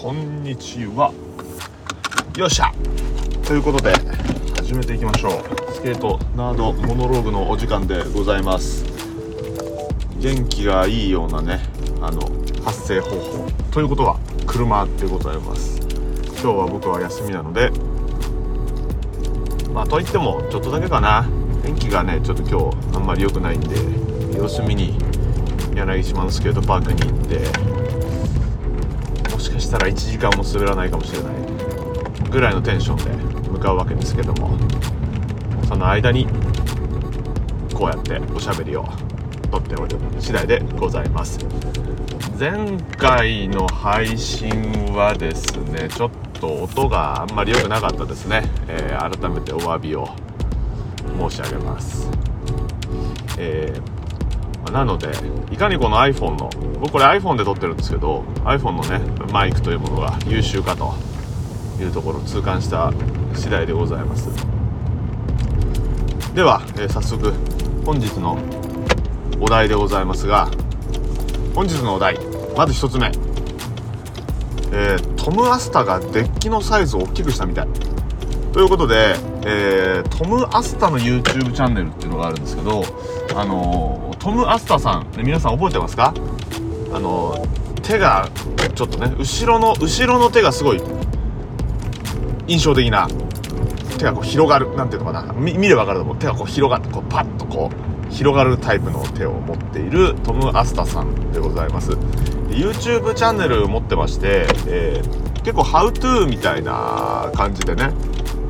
[0.00, 1.12] こんにちは。
[2.34, 2.72] よっしゃ。
[3.46, 3.92] ということで
[4.56, 5.74] 始めていきましょう。
[5.74, 8.82] スケートナードモノローグのお時間でございます。
[10.18, 11.60] 元気がいいようなね
[12.00, 12.22] あの
[12.64, 13.50] 発声方法。
[13.70, 15.78] ということは車でございます。
[16.28, 17.70] 今日は僕は休みなので
[19.74, 21.28] まあといってもちょっとだけかな。
[21.62, 23.76] 天気がねちょっと今日あんまり良くないんで
[24.34, 24.96] 様子見に
[25.74, 27.89] 柳島のスケートパークに行って
[29.40, 32.96] しかしたら1時間も滑らないかもしれないぐらいのテンション
[33.42, 34.56] で向かうわけですけども。
[35.70, 36.26] その間に
[37.72, 38.84] こうやっておしゃべりを
[39.52, 41.38] 撮っておる次第でございます。
[42.36, 44.50] 前回の配信
[44.94, 50.08] はですねちょっと音があんまり良くなかったですね、えー、改めてお詫びを
[51.30, 52.10] 申し上げます。
[53.38, 53.99] えー、
[54.70, 55.10] なので
[55.50, 59.00] いかにこの iPhone の僕これ iPhone で撮ってるんですけど iPhone のね
[59.32, 60.94] マイクというものが優秀かと
[61.80, 62.92] いうところを痛感した
[63.34, 64.28] 次第でございます。
[66.34, 67.32] では、えー、早速
[67.84, 68.38] 本日の
[69.40, 70.48] お題でございますが
[71.54, 72.18] 本日のお題
[72.56, 73.08] まず1つ目、
[74.72, 77.89] えー、トム・アスタがデッキのサイズを大きくしたみたい。
[78.52, 82.82] ということで、えー、トム・アスタの YouTube チャンネルっていうのがあるんですけど
[83.36, 86.12] あのトム・アスタさん、ね、皆さん覚えてますか？
[86.92, 87.46] あの
[87.82, 88.28] 手が
[88.74, 90.82] ちょっとね後ろの後ろの手がすごい
[92.48, 93.08] 印象的な
[93.96, 96.16] 手がこう広がるなんていうのかな見れば分かると思う。
[96.18, 101.92] 手がこう広がってこうパッとこう広がるタイプの手を持っているトム・アスタさんでございます。
[102.48, 107.92] YouTube チャンネル持ってまして、えー、結構ハウトゥーみたいな感じでね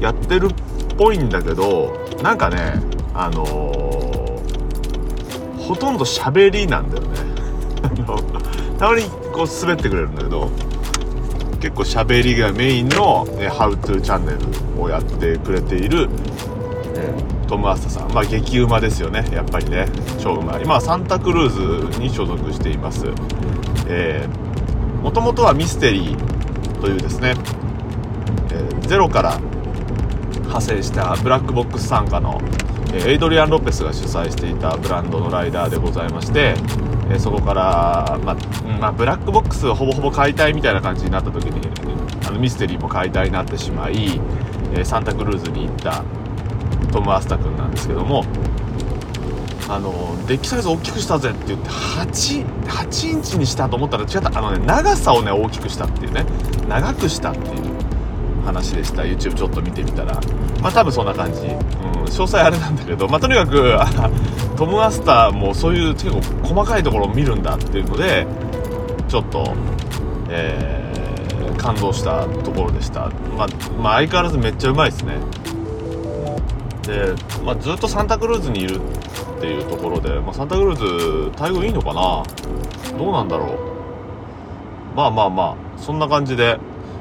[0.00, 0.50] やってるっ
[0.96, 2.74] ぽいんだけどなんかね
[3.14, 7.10] あのー、ほとんど喋りなんだよね。
[8.78, 10.50] たまにこう滑ってくれるんだけど
[11.60, 16.08] 結構喋りがメインの、ね、ハウトゥーチャンネルをやってくれている、
[16.94, 17.12] え
[17.46, 18.12] トム・アスタさん。
[18.12, 19.86] まあ激うまですよねやっぱりね。
[20.18, 20.62] 超うまい。
[20.62, 23.06] 今はサンタクルーズに所属しています。
[23.88, 24.26] え
[25.02, 27.34] もともとはミステリーというですね、
[28.52, 29.40] えー、ゼロから
[30.50, 32.40] 派生したブラックボックス傘下の
[32.92, 36.54] エイドリアン・ロペスが主催していたブランドのライダーでございまして、
[37.08, 38.36] えそこから、ま
[38.80, 41.60] まあ、ブラックボックスをほぼほぼ解体みたいな感じになった時に
[42.26, 44.20] あのミステリーも解体になってしまい、
[44.74, 46.02] えサンタクルーズに行った
[46.92, 48.24] トム・アスタ君なんですけども
[49.68, 49.92] あの
[50.26, 54.36] デッキサイズ大きくしたぜって言って 8, 8インチにしたと思ったら違った。
[54.36, 56.24] あのね長さをね大きくしたっていうね
[56.68, 57.79] 長くしたっていう
[58.44, 59.02] 話でした。
[59.02, 60.20] YouTube ちょっと見てみたら。
[60.62, 61.56] まあ多分そんな感じ、うん、
[62.04, 63.08] 詳細あれなんだけど。
[63.08, 63.76] まあとにかく
[64.56, 68.26] トム・アスターもそういう結構細かいところを見るんだっていうので
[69.08, 69.54] ちょっと
[70.28, 73.48] えー、感動したところでした、まあ、
[73.82, 75.14] まあ、相変わらずめっちゃうまいですね。
[76.82, 77.14] で、
[77.44, 80.84] まあ、ずっとサンタクルーズにいるっていうところで、まあ、サンタクルーズ
[81.36, 82.22] 待遇いいのかな？
[82.96, 83.48] どうなんだろう？
[84.96, 86.58] まあまあまあそんな感じで。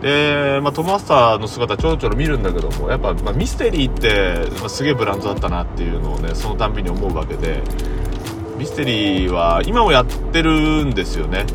[0.00, 7.62] で、まあ、トム・アスターの姿ちょろちょろ見るんだけどもやっぱ、まあ、ミステリーって、まあ、すげえブランドだったなっていうのをねそのたんびに思うわけで
[8.56, 11.46] ミステリーは今もやってるんですよね。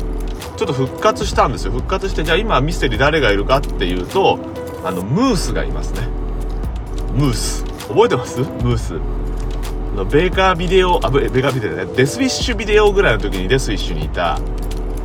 [0.56, 1.72] ちょっと復活したんですよ。
[1.72, 4.38] 復活してじゃあ今ミステリー誰がいるかっていうと
[4.84, 6.08] あのムースがいますね。
[7.12, 7.64] ムース。
[7.88, 8.40] 覚えてます？
[8.40, 8.94] ムース。
[9.94, 14.38] の Baker ビデオあ Baker ビデオね Deathwish ビデオぐらいの時に Deathwish にいた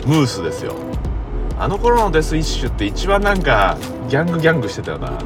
[0.06, 0.74] ムースですよ。
[1.62, 3.78] あの頃の Deathwish って一番なんか
[4.10, 5.20] ギャングギャングしてたよな。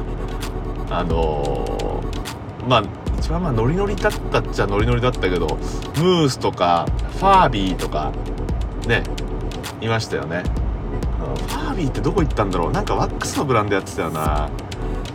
[0.90, 2.82] あのー、まあ
[3.18, 8.12] 一番まあノリノリだったっちゃノリノリだったけどムースとかファービーとか
[8.86, 9.02] ね
[9.80, 10.42] いましたよね。
[11.48, 12.70] ファービーってどこ行ったんだろう？
[12.70, 14.50] なんかワックスのブランドやってたよな。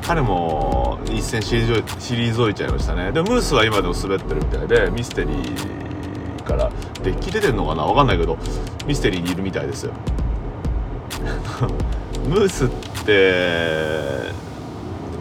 [0.01, 3.11] 彼も一戦退いちゃいましたね。
[3.11, 6.71] でムースは今でも滑ってるみたいでミステリーから
[7.03, 7.85] デッキ出てんのかな？
[7.85, 8.39] 分かんないけど
[8.87, 9.93] ミステリーにいるみたいですよ。
[12.27, 12.69] ムースっ
[13.05, 14.31] て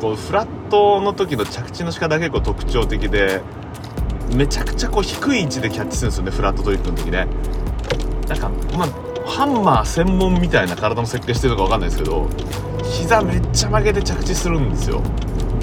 [0.00, 3.42] こうフラットの時の着地の仕方が結構特徴的で
[4.34, 7.26] めちゃくちゃこう低い位置でキャッチするんですよねフラットトリックの時ね。
[8.28, 8.88] なんかまあ
[9.26, 12.28] ハンマー専門みたいな体の設計してるのか分かんないですけど
[12.84, 15.02] 膝めっちゃ曲げて着地するんですよ。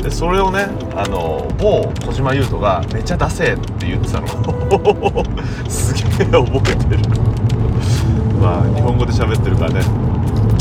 [0.01, 4.27] でそれをねあの某小島優斗が「めちゃ出せ」って言ってたの。
[5.67, 7.03] すげえ覚えてる。
[8.41, 9.81] まあ日本語で喋ってるからね。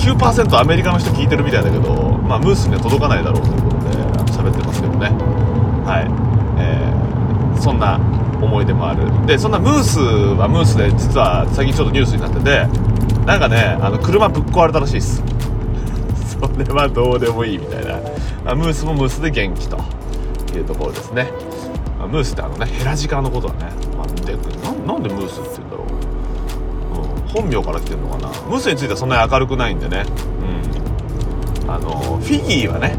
[0.07, 3.97] 9%アメリカの人聞いてるみたいだけど、まあ、ムースには届かないだろうということで
[4.31, 5.11] 喋ってますけどね。
[5.85, 6.07] はい、
[6.63, 7.99] えー、そんな
[8.41, 9.27] 思い出もある。
[9.27, 12.67] でそんなムースはムースで実は最近ちょっとニュースになってて
[13.27, 15.25] なんかねあの車ぶっ壊れたらしいです。
[16.39, 17.99] それはどうでもいいみたいな。
[18.47, 19.77] あムースもムースで元気と
[20.55, 21.33] いうところですね。
[21.99, 24.76] ムースってあのねヘラジカのことはね、まあ、でなん
[27.29, 28.29] 本名から来てるのかな？
[28.49, 30.05] ムスについてはそんなに明るくないんでね。
[31.65, 31.71] うん。
[31.71, 32.97] あのフィギーはね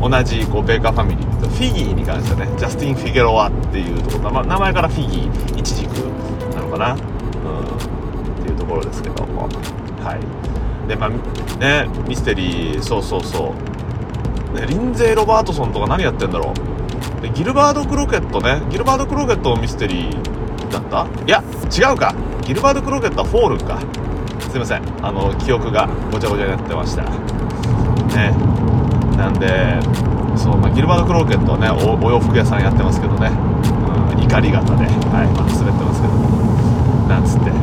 [0.00, 5.90] 同じこう Baker ファミリーフィギーに関してはねジャスティン・フィゲロワっていうところ、ま、名前からフィギー一軸
[6.54, 9.48] なのかな、うん、っていうところですけども。
[10.02, 10.88] はい。
[10.88, 11.10] でまあ
[11.58, 13.54] ねミステリーそうそうそ
[14.52, 14.54] う。
[14.54, 16.52] ねリンゼー・ロバートソンとか何やってんだろ
[17.18, 17.22] う？
[17.22, 18.62] でギルバード・クロケットね。
[18.70, 21.06] ギルバード・クロケットミステリーだった？
[21.24, 22.14] いや違うか。
[22.50, 23.78] ギルバード・クロケットはフォールか。
[24.50, 24.82] すいません。
[25.06, 27.04] あの記憶がごちゃごちゃになってました。
[27.06, 28.34] ね。
[29.14, 29.78] なんで
[30.34, 35.30] そう、まあ、ギルバード・クロケットはねお洋服屋さんやってますけどね、うん、怒り型で、はい。
[35.30, 36.18] まあ、滑ってますけど。
[37.06, 37.54] なんつって。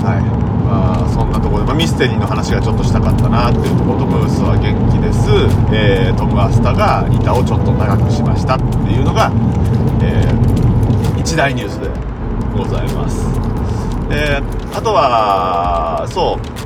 [0.00, 0.24] はい。
[0.64, 5.28] まあそんなところで、まあ、ミステリーの話がちょっとしたかったなっていうところとムースは元気です、
[5.76, 9.30] えー、トム・アスタが板をちょっと長くしましたっていうのが、
[10.00, 11.92] えー、一大ニュースで。
[12.56, 13.20] ございます。
[14.10, 16.58] えー、あとはそう。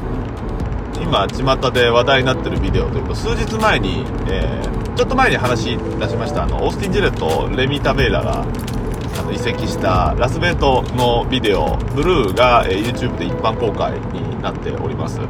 [1.02, 15.20] 今巷で話題になってるビデオというと数日前に、えー、ちょっと前に話出しましたあのオースティン・ジェレットレミ・タベーラがあの移籍したラスベートのビデオブルーが、えー、YouTube で一般公開になっております。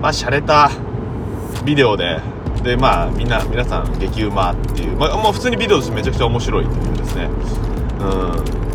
[0.00, 0.70] まあ洒落た
[1.64, 2.20] ビデオで
[2.62, 7.28] でまあみんな皆さん激うまっていう、まあ、もう普通にビデオとしてめちゃくちゃ面白いというですね。
[8.00, 8.69] うん。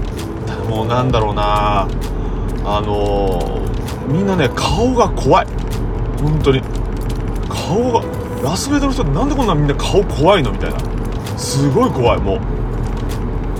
[0.69, 1.87] もうなんだろうな。
[2.67, 5.47] あのー、みんなね顔が怖い。
[6.21, 6.61] 本当に。
[7.49, 8.03] 顔が
[8.43, 10.79] ラスベガスの人なんでこんなみんな顔怖いのみたいな。
[11.37, 12.39] すごい怖いもう。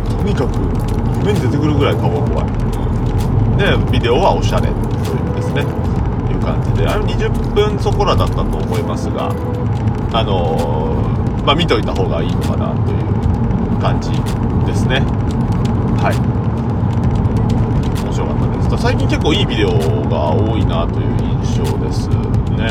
[0.09, 0.59] とにかく
[1.19, 4.67] 夢に出てくるぐらい顔が怖い、でビデオはおしゃれ。
[4.67, 4.73] と
[5.11, 5.61] いうですね。
[5.61, 6.87] いう感じで。
[6.87, 9.29] あれ20分そこらだったと思いますが。
[10.15, 14.11] あのー、まあ見といた方がいいのかなという感じ
[14.65, 15.01] ですね
[15.99, 16.15] はい
[18.01, 18.25] 面白
[18.75, 19.69] か最近結構いいビデオ
[20.09, 22.67] が多いなという印象ですね。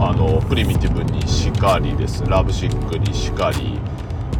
[0.00, 2.24] あのプリミティブにしかりです。
[2.26, 3.78] ラブシックにしかり。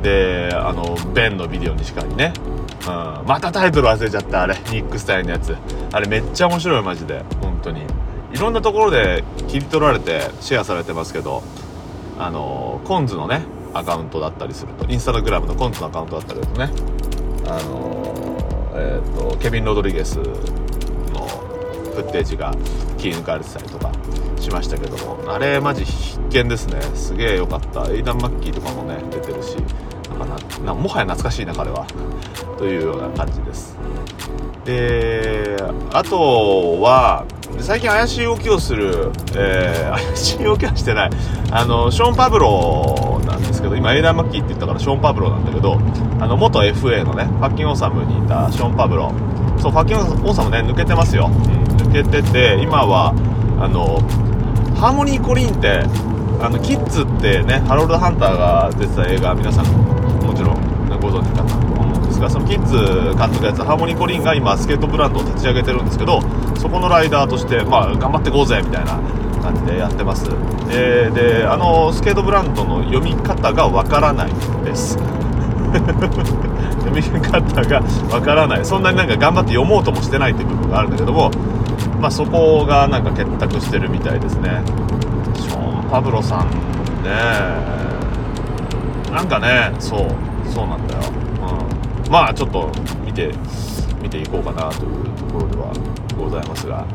[0.03, 2.33] であのベンのビデオにしかりね、
[2.87, 4.55] うん、またタイトル忘れちゃったあれ。
[4.71, 5.57] ニックスタイルのやつ。
[5.93, 7.25] あれめっちゃ面白いマジで。
[7.41, 7.83] 本当に。
[8.33, 11.43] いろんなところで切り取られてシェアされてますけど
[12.19, 13.41] あのコンズのね
[13.73, 14.87] アカウントだったりすると。
[14.91, 16.71] インスタグラムのコンズのアカウントだったりするとね。
[17.47, 18.29] あの
[18.75, 20.21] えっ、ー、とケビン・ロドリゲス
[22.03, 22.53] フッテージが
[22.97, 23.91] 切り抜かれてたりとか
[24.41, 25.19] しましたけども。
[25.33, 26.81] あれマジ必見ですね。
[26.95, 27.91] すげえ良かった。
[27.91, 29.57] エイダン・マッキーとかもね出てるし。
[30.19, 31.87] なんかなもはや懐かしいな彼は。
[32.57, 33.77] というような感じです。
[34.65, 35.57] で
[35.93, 37.25] あとは
[37.61, 41.11] 最近怪しい動きをする、えー、 怪しい動きはしてない。
[41.51, 45.81] あのショーン・パブロなんですけど今エイダン・マッキーって言ったからショーン・パブロなんだけど
[46.21, 49.13] あの元 FA のね Fucking Awesome にいたショーン・パブロ
[49.59, 53.13] そう Fucking Awesome ね抜けてますよ、うん、抜けてて今は
[53.61, 54.01] あの
[54.79, 55.83] ハーモニー・コリンって
[56.41, 59.67] あのキッズってねハロルド・ハンターが出てた映画皆さん
[60.23, 62.77] もちろん、ご存知かなと思うんですがそのキッズ
[63.19, 66.21] 監督やつハーモニー・コリンが今スケートブランドを立ち上げてるんですけど
[66.57, 69.01] そこのライダーとしてまあ頑張ってこうぜみたいな
[69.43, 70.27] 感じでやってます、
[70.71, 74.33] えー、であのスケートブランドの読み方がわからない
[74.65, 74.99] です。
[75.69, 78.65] 読み方がわからない。
[78.65, 81.31] そんなになんか頑張って読もうともしてないっていう部分があるんだけども
[82.01, 84.63] まあ、そこがなんか結託してるみたいですね。
[85.35, 86.51] ショーン・パブロさん
[87.03, 87.11] ね。
[89.13, 90.09] なんかねそう
[90.49, 91.03] そうなんだよ、
[92.07, 92.71] うん、まあちょっと
[93.05, 93.33] 見て
[94.03, 95.73] 見ていこうかなというところでは
[96.17, 96.87] ございますが。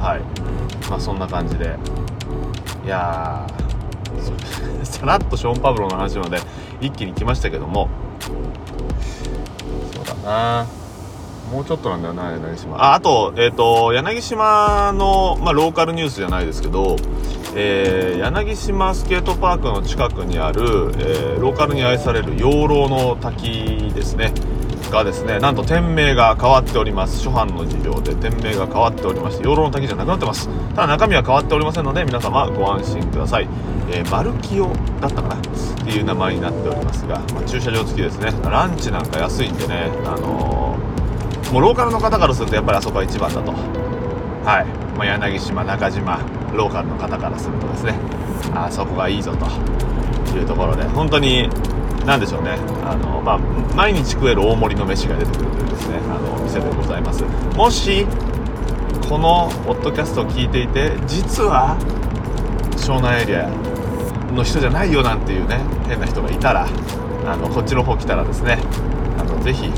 [0.00, 0.88] はい。
[0.88, 1.76] まあそんな感じで。
[2.84, 3.70] いやー
[4.84, 6.38] さらっとショーン・パブロの話まで
[6.80, 7.88] 一気に来ましたけども。
[9.92, 10.79] そうだな。
[11.50, 12.76] もうちょっとなんだよな柳島。
[12.76, 16.96] ああと,、えーと、柳島の、まあ、ローカルニュースじゃないですけど、
[17.56, 20.62] えー、柳島スケートパークの近くにある、
[20.98, 24.32] えー、ローカルに愛される養老の滝ですね。
[24.90, 27.24] がですねなんと店名が変わっております。
[27.24, 28.14] 初版の事情で。
[28.16, 30.48] 店名が変わっておりまして養老の滝じゃなくなってます。
[30.74, 33.48] ただ中身は変わっておりませんので皆様ご安心ください、
[33.90, 34.66] えー、マルキオ
[35.00, 35.36] だったかな？
[35.36, 35.40] っ
[35.84, 38.32] ていう名前になっておりますが、まあ、駐車場付きですね。
[38.42, 40.89] ランチなんか安いんでねあのー
[41.52, 43.52] もうローカルの方からするとやっぱりあそこが一番だと。
[43.52, 46.18] はい、まあ、柳島中島
[46.54, 47.94] ローカルの方からするとですね。
[48.54, 49.46] あそこがいいぞと。
[50.38, 50.84] いうところで。
[50.84, 51.48] 本当に
[52.06, 52.56] 何でしょうね。
[52.84, 53.38] あの、まあ、
[53.74, 55.98] 毎日食える大盛りの飯が出てくるというですね。
[56.08, 57.24] あのお店でございます。
[57.56, 58.06] もし
[59.08, 61.76] このポッドキャストを聞いていて実は
[62.76, 63.48] 湘南エリア
[64.32, 66.68] の人じゃないよなんていうね変な人がいたら
[67.26, 68.58] あのこっちの方来たらですね
[69.18, 69.68] あのぜひ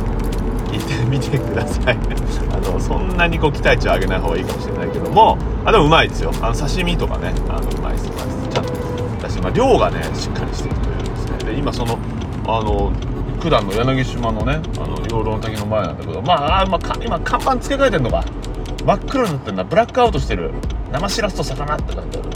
[0.82, 1.98] てみてください。
[2.52, 6.32] あのそんなにこう期待値を上げない方がいいかもしれないけどもあでもうまいですよ。
[6.40, 8.48] あの刺身とかねあのうまいですうまいです。
[8.50, 8.72] ちゃんと
[9.22, 11.52] だし、まあ、量がねしっかりしていてくれるんですね。
[11.52, 11.98] で今その
[12.46, 12.92] あの
[13.40, 18.24] 九段の柳島のねあの養老の滝の前なんだけどまあ、まあ、今看板付け替えてんのか。
[18.84, 19.64] 真っ黒になってんだ。
[19.64, 20.50] ブラックアウトしてる。
[20.90, 22.28] 生しらすと魚って書いてある。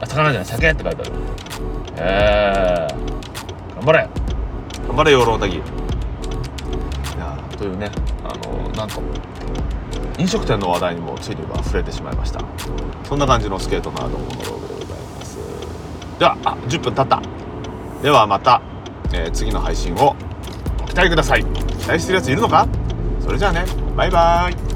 [0.00, 1.12] あ魚じゃない酒って書いてある。
[1.96, 4.08] えー、頑張れ。
[4.88, 5.83] 頑張れ養老の滝。
[7.64, 7.90] というね
[8.22, 9.00] あのなんと
[10.18, 12.44] 飲食店の話題にもついには触れてしまいました。
[13.04, 15.38] そんな感じのスケートナードモノローグでございます。
[16.18, 17.22] ではあ10分経った。
[18.02, 18.60] ではまた、
[19.14, 20.14] えー、次の配信を
[20.82, 21.44] お期待ください。
[21.44, 22.68] 期待してるやついるのか？
[23.22, 23.64] それじゃあね
[23.96, 24.73] バイバーイ。